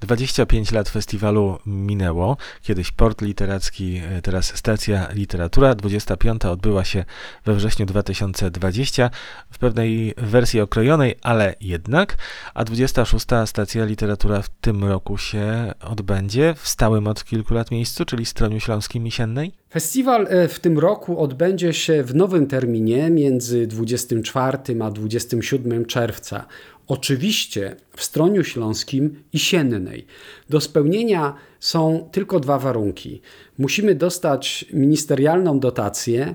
[0.00, 2.36] 25 lat festiwalu minęło.
[2.62, 5.74] Kiedyś port literacki, e, teraz stacja literatura.
[5.74, 7.04] 25 odbyła się
[7.44, 9.10] we wrześniu 2020
[9.50, 12.16] w pewnej wersji okrojonej, ale jednak.
[12.54, 18.04] A 26 stacja literatura w tym roku się odbędzie w stałym od kilku lat miejscu,
[18.04, 19.52] czyli Stroniu Śląskim Misiennej.
[19.72, 26.46] Festiwal e, w tym roku odbędzie się w nowym terminie między 24 a 27 czerwca.
[26.90, 30.06] Oczywiście w Stroniu Śląskim i Siennej.
[30.48, 33.22] Do spełnienia są tylko dwa warunki.
[33.58, 36.34] Musimy dostać ministerialną dotację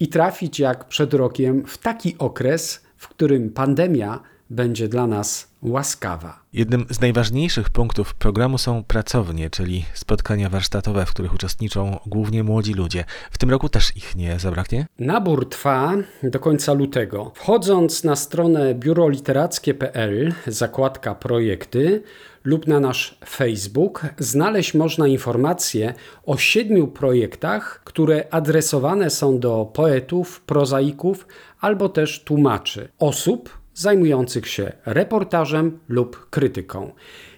[0.00, 4.20] i trafić jak przed rokiem w taki okres, w którym pandemia
[4.50, 6.42] będzie dla nas łaskawa.
[6.52, 12.74] Jednym z najważniejszych punktów programu są pracownie, czyli spotkania warsztatowe, w których uczestniczą głównie młodzi
[12.74, 13.04] ludzie.
[13.30, 14.86] W tym roku też ich nie zabraknie?
[14.98, 17.32] Nabór trwa do końca lutego.
[17.34, 22.02] Wchodząc na stronę biuroliterackie.pl, zakładka projekty
[22.44, 25.94] lub na nasz Facebook, znaleźć można informacje
[26.26, 31.26] o siedmiu projektach, które adresowane są do poetów, prozaików
[31.60, 36.92] albo też tłumaczy, osób, zajmujących się reportażem lub krytyką.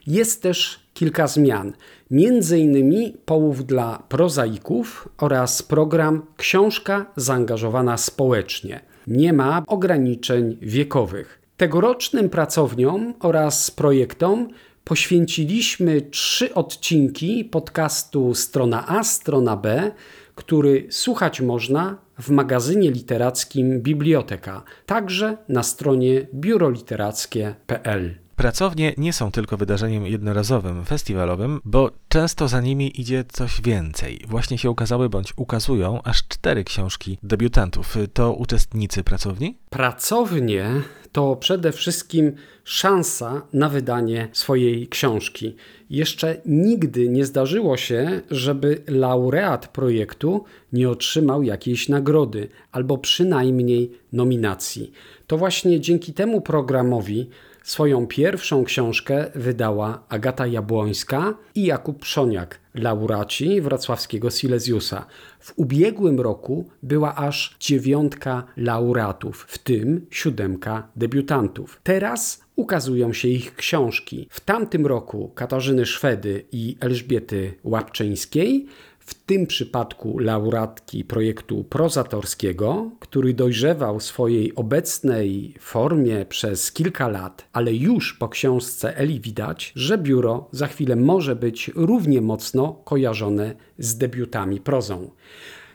[0.07, 1.73] Jest też kilka zmian,
[2.11, 8.81] między innymi połów dla prozaików oraz program Książka zaangażowana społecznie.
[9.07, 11.43] Nie ma ograniczeń wiekowych.
[11.57, 14.49] Tegorocznym pracowniom oraz projektom
[14.85, 19.93] poświęciliśmy trzy odcinki podcastu Strona A, Strona B,
[20.35, 28.24] który słuchać można w magazynie literackim Biblioteka, także na stronie biuroliterackie.pl.
[28.37, 34.21] Pracownie nie są tylko wydarzeniem jednorazowym, festiwalowym, bo często za nimi idzie coś więcej.
[34.29, 37.97] Właśnie się ukazały bądź ukazują aż cztery książki debiutantów.
[38.13, 39.59] To uczestnicy pracowni?
[39.71, 40.67] Pracownie
[41.13, 42.33] to przede wszystkim
[42.65, 45.57] szansa na wydanie swojej książki.
[45.91, 54.93] Jeszcze nigdy nie zdarzyło się, żeby laureat projektu nie otrzymał jakiejś nagrody albo przynajmniej nominacji.
[55.27, 57.31] To właśnie dzięki temu programowi
[57.65, 65.07] Swoją pierwszą książkę wydała Agata Jabłońska i Jakub Przoniak, laureaci wrocławskiego Silesiusa.
[65.41, 71.81] W ubiegłym roku była aż dziewiątka laureatów, w tym siódemka debiutantów.
[71.83, 74.29] Teraz ukazują się ich książki.
[74.31, 78.67] W tamtym roku Katarzyny Szwedy i Elżbiety Łapczyńskiej,
[79.05, 87.49] w tym przypadku laureatki projektu prozatorskiego, który dojrzewał w swojej obecnej formie przez kilka lat,
[87.53, 93.55] ale już po książce Eli widać, że biuro za chwilę może być równie mocno kojarzone
[93.79, 95.11] z debiutami prozą.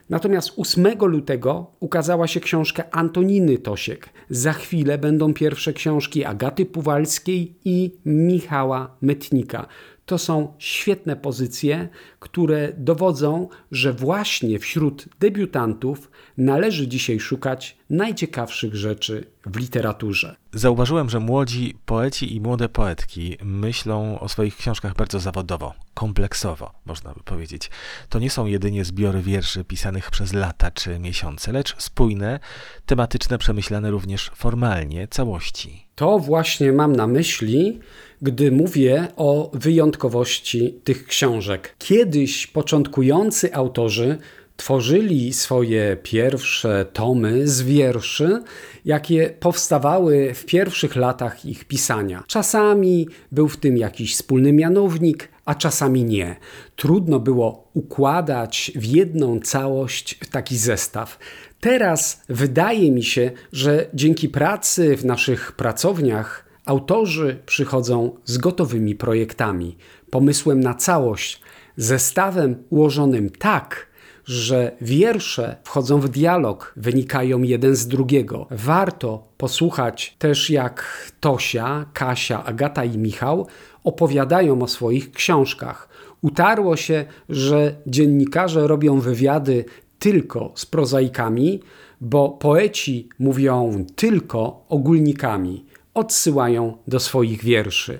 [0.09, 4.09] Natomiast 8 lutego ukazała się książka Antoniny Tosiek.
[4.29, 9.67] Za chwilę będą pierwsze książki Agaty Puwalskiej i Michała Metnika.
[10.09, 11.89] To są świetne pozycje,
[12.19, 20.35] które dowodzą, że właśnie wśród debiutantów należy dzisiaj szukać najciekawszych rzeczy w literaturze.
[20.53, 27.13] Zauważyłem, że młodzi poeci i młode poetki myślą o swoich książkach bardzo zawodowo, kompleksowo, można
[27.13, 27.69] by powiedzieć.
[28.09, 32.39] To nie są jedynie zbiory wierszy pisanych przez lata czy miesiące, lecz spójne,
[32.85, 35.88] tematyczne, przemyślane również formalnie całości.
[35.99, 37.79] To właśnie mam na myśli,
[38.21, 41.75] gdy mówię o wyjątkowości tych książek.
[41.77, 44.17] Kiedyś początkujący autorzy
[44.57, 48.43] tworzyli swoje pierwsze tomy z wierszy,
[48.85, 52.23] jakie powstawały w pierwszych latach ich pisania.
[52.27, 56.35] Czasami był w tym jakiś wspólny mianownik, a czasami nie.
[56.75, 61.19] Trudno było układać w jedną całość taki zestaw.
[61.59, 69.77] Teraz wydaje mi się, że dzięki pracy w naszych pracowniach autorzy przychodzą z gotowymi projektami,
[70.09, 71.41] pomysłem na całość,
[71.77, 73.89] zestawem ułożonym tak,
[74.25, 78.47] że wiersze wchodzą w dialog, wynikają jeden z drugiego.
[78.51, 83.47] Warto posłuchać też jak Tosia, Kasia, Agata i Michał
[83.83, 85.89] opowiadają o swoich książkach.
[86.21, 89.65] Utarło się, że dziennikarze robią wywiady
[89.99, 91.59] tylko z prozaikami,
[92.01, 97.99] bo poeci mówią tylko ogólnikami, odsyłają do swoich wierszy.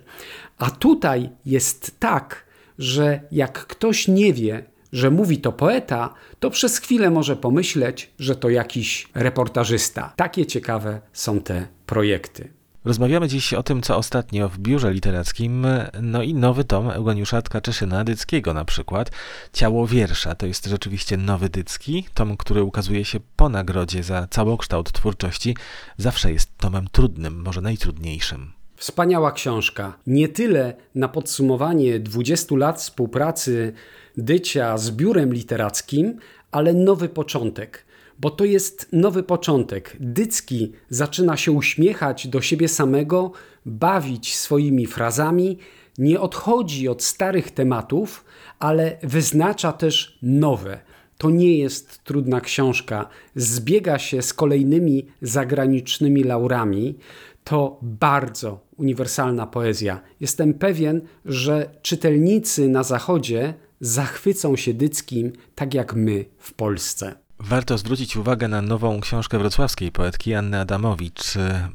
[0.57, 2.45] A tutaj jest tak,
[2.79, 4.63] że jak ktoś nie wie,
[4.93, 10.13] że mówi to poeta, to przez chwilę może pomyśleć, że to jakiś reportażysta.
[10.15, 12.58] Takie ciekawe są te projekty.
[12.85, 15.67] Rozmawiamy dziś o tym, co ostatnio w biurze literackim,
[16.01, 19.11] no i nowy tom Eugeniusza Tkaczyszyna Dyckiego na przykład.
[19.53, 24.91] Ciało wiersza to jest rzeczywiście nowy Dycki, tom, który ukazuje się po nagrodzie za całokształt
[24.91, 25.55] twórczości,
[25.97, 28.51] zawsze jest tomem trudnym, może najtrudniejszym.
[28.75, 29.97] Wspaniała książka.
[30.07, 33.73] Nie tyle na podsumowanie 20 lat współpracy
[34.17, 36.19] Dycia z biurem literackim,
[36.51, 37.88] ale nowy początek.
[38.19, 39.97] Bo to jest nowy początek.
[39.99, 43.31] Dycki zaczyna się uśmiechać do siebie samego,
[43.65, 45.57] bawić swoimi frazami,
[45.97, 48.25] nie odchodzi od starych tematów,
[48.59, 50.79] ale wyznacza też nowe.
[51.17, 56.97] To nie jest trudna książka, zbiega się z kolejnymi zagranicznymi laurami.
[57.43, 60.01] To bardzo uniwersalna poezja.
[60.19, 67.28] Jestem pewien, że czytelnicy na Zachodzie zachwycą się Dyckim tak jak my w Polsce.
[67.43, 71.23] Warto zwrócić uwagę na nową książkę wrocławskiej poetki Anny Adamowicz.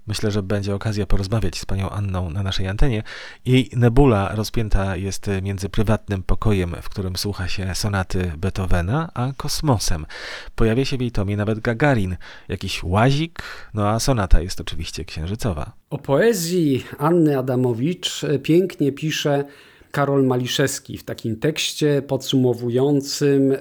[0.07, 3.03] Myślę, że będzie okazja porozmawiać z panią Anną na naszej antenie.
[3.45, 10.07] Jej nebula rozpięta jest między prywatnym pokojem, w którym słucha się sonaty Beethovena, a kosmosem.
[10.55, 12.17] Pojawia się w jej tomie nawet Gagarin,
[12.49, 13.43] jakiś łazik,
[13.75, 15.73] no a sonata jest oczywiście księżycowa.
[15.91, 19.45] O poezji Anny Adamowicz pięknie pisze
[19.95, 23.59] Karol Maliszewski w takim tekście podsumowującym e,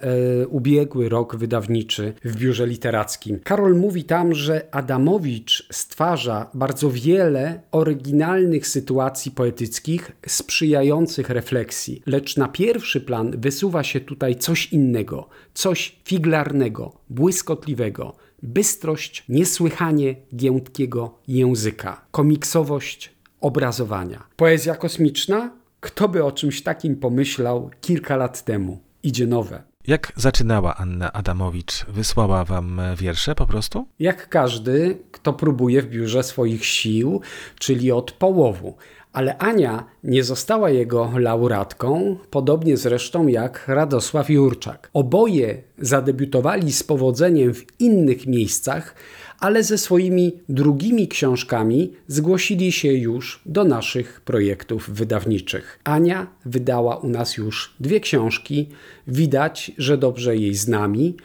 [0.47, 3.39] ubiegły rok wydawniczy w biurze literackim.
[3.43, 12.47] Karol mówi tam, że Adamowicz stwarza bardzo wiele oryginalnych sytuacji poetyckich sprzyjających refleksji, lecz na
[12.47, 23.13] pierwszy plan wysuwa się tutaj coś innego, coś figlarnego, błyskotliwego, bystrość niesłychanie giętkiego języka, komiksowość
[23.41, 24.23] obrazowania.
[24.35, 28.79] Poezja kosmiczna kto by o czymś takim pomyślał kilka lat temu?
[29.03, 29.63] Idzie nowe.
[29.87, 31.85] Jak zaczynała Anna Adamowicz?
[31.85, 33.87] Wysłała wam wiersze po prostu?
[33.99, 37.21] Jak każdy, kto próbuje w biurze swoich sił,
[37.59, 38.75] czyli od połowu.
[39.13, 44.89] Ale Ania nie została jego laureatką, podobnie zresztą jak Radosław Jurczak.
[44.93, 48.95] Oboje zadebiutowali z powodzeniem w innych miejscach,
[49.43, 55.79] ale ze swoimi drugimi książkami zgłosili się już do naszych projektów wydawniczych.
[55.83, 58.69] Ania wydała u nas już dwie książki,
[59.07, 61.15] widać, że dobrze jej z nami,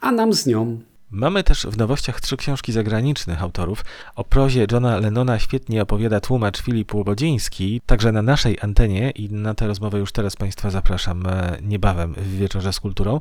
[0.00, 0.80] a nam z nią
[1.14, 3.84] Mamy też w nowościach trzy książki zagranicznych autorów.
[4.16, 9.54] O prozie Johna Lennona świetnie opowiada tłumacz Filip Łobodziński, także na naszej antenie i na
[9.54, 13.20] tę rozmowę już teraz Państwa zapraszam e, niebawem w Wieczorze z Kulturą.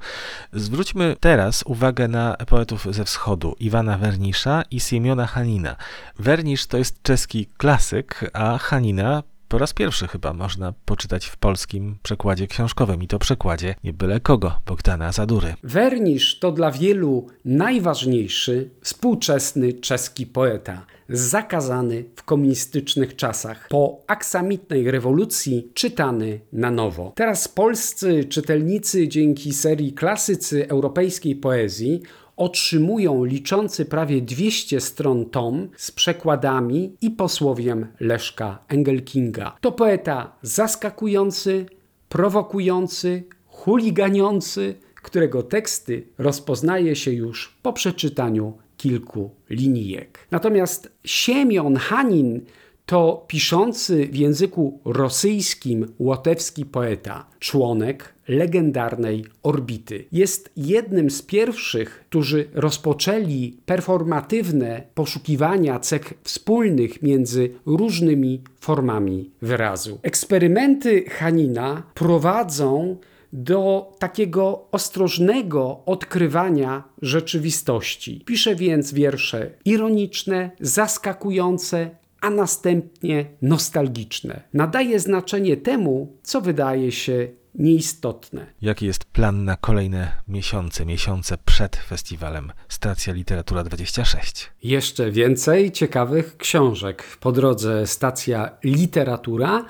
[0.53, 5.75] Zwróćmy teraz uwagę na poetów ze wschodu, Iwana Wernisza i Siemiona Hanina.
[6.19, 9.23] Wernisz to jest czeski klasyk, a Hanina
[9.53, 14.19] po raz pierwszy chyba można poczytać w polskim przekładzie książkowym i to przekładzie nie byle
[14.19, 15.55] kogo, Bogdana Zadury.
[15.63, 25.71] Wernisz to dla wielu najważniejszy współczesny czeski poeta, zakazany w komunistycznych czasach, po aksamitnej rewolucji
[25.73, 27.11] czytany na nowo.
[27.15, 32.01] Teraz polscy czytelnicy dzięki serii Klasycy Europejskiej Poezji
[32.35, 39.57] otrzymują liczący prawie 200 stron tom z przekładami i posłowiem Leszka Engelkinga.
[39.61, 41.65] To poeta zaskakujący,
[42.09, 50.27] prowokujący, chuliganiący, którego teksty rozpoznaje się już po przeczytaniu kilku linijek.
[50.31, 52.41] Natomiast Siemion Hanin
[52.85, 60.05] to piszący w języku rosyjskim łotewski poeta, członek legendarnej orbity.
[60.11, 69.99] Jest jednym z pierwszych, którzy rozpoczęli performatywne poszukiwania cech wspólnych między różnymi formami wyrazu.
[70.01, 72.97] Eksperymenty Hanina prowadzą
[73.33, 78.23] do takiego ostrożnego odkrywania rzeczywistości.
[78.25, 81.89] Pisze więc wiersze ironiczne, zaskakujące,
[82.23, 84.41] a następnie nostalgiczne.
[84.53, 88.45] Nadaje znaczenie temu, co wydaje się nieistotne.
[88.61, 94.51] Jaki jest plan na kolejne miesiące, miesiące przed festiwalem Stacja Literatura 26?
[94.63, 97.03] Jeszcze więcej ciekawych książek.
[97.19, 99.65] Po drodze Stacja Literatura,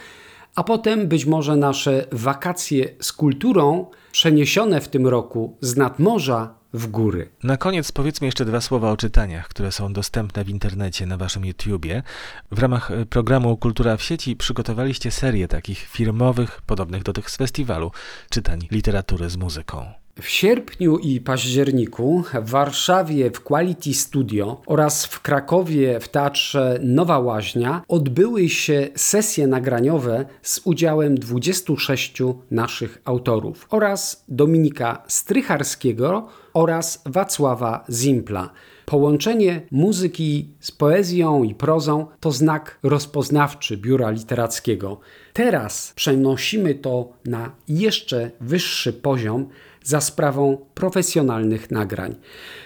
[0.56, 6.88] a potem być może nasze wakacje z kulturą przeniesione w tym roku z nadmorza w
[6.88, 7.30] góry.
[7.44, 11.46] Na koniec powiedzmy jeszcze dwa słowa o czytaniach, które są dostępne w internecie na waszym
[11.46, 12.04] YouTubie.
[12.52, 17.38] W ramach e, programu Kultura w sieci przygotowaliście serię takich firmowych, podobnych do tych z
[17.38, 17.92] festiwalu,
[18.30, 20.03] czytań literatury z muzyką.
[20.22, 27.20] W sierpniu i październiku w Warszawie w Quality Studio oraz w Krakowie w Teatrze Nowa
[27.20, 37.86] Łaźnia odbyły się sesje nagraniowe z udziałem 26 naszych autorów oraz Dominika Strycharskiego oraz Wacława
[37.90, 38.50] Zimpla.
[38.86, 45.00] Połączenie muzyki z poezją i prozą to znak rozpoznawczy biura literackiego.
[45.34, 49.50] Teraz przenosimy to na jeszcze wyższy poziom
[49.84, 52.16] za sprawą profesjonalnych nagrań.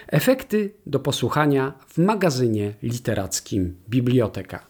[0.06, 4.64] Efekty do posłuchania w magazynie literackim Biblioteka.